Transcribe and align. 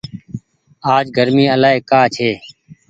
آج 0.95 1.05
گرمي 1.17 1.45
الآئي 1.55 1.79
ڪآ 1.89 2.01
ڇي۔ 2.15 2.29